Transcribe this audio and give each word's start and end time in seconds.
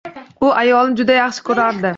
U 0.47 0.49
ayolini 0.63 0.97
juda 1.03 1.21
yaxshi 1.21 1.47
ko‘rardi. 1.51 1.89